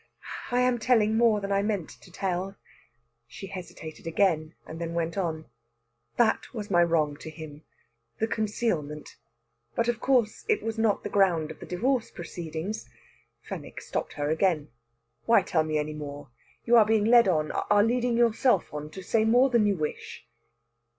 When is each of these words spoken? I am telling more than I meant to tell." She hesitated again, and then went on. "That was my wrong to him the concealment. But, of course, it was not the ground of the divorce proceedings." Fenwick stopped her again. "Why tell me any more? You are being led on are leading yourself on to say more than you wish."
I 0.49 0.61
am 0.61 0.79
telling 0.79 1.15
more 1.15 1.39
than 1.41 1.51
I 1.51 1.61
meant 1.61 1.89
to 1.89 2.11
tell." 2.11 2.55
She 3.27 3.45
hesitated 3.45 4.07
again, 4.07 4.55
and 4.65 4.81
then 4.81 4.95
went 4.95 5.15
on. 5.15 5.45
"That 6.17 6.51
was 6.55 6.71
my 6.71 6.81
wrong 6.83 7.15
to 7.17 7.29
him 7.29 7.61
the 8.17 8.25
concealment. 8.25 9.17
But, 9.75 9.87
of 9.87 9.99
course, 9.99 10.43
it 10.49 10.63
was 10.63 10.79
not 10.79 11.03
the 11.03 11.09
ground 11.09 11.51
of 11.51 11.59
the 11.59 11.67
divorce 11.67 12.09
proceedings." 12.09 12.89
Fenwick 13.43 13.79
stopped 13.79 14.13
her 14.13 14.31
again. 14.31 14.69
"Why 15.27 15.43
tell 15.43 15.61
me 15.61 15.77
any 15.77 15.93
more? 15.93 16.31
You 16.65 16.77
are 16.77 16.85
being 16.87 17.05
led 17.05 17.27
on 17.27 17.51
are 17.51 17.83
leading 17.83 18.17
yourself 18.17 18.73
on 18.73 18.89
to 18.89 19.03
say 19.03 19.23
more 19.23 19.51
than 19.51 19.67
you 19.67 19.77
wish." 19.77 20.25